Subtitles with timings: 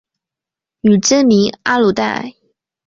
[0.81, 2.33] 女真名阿鲁带。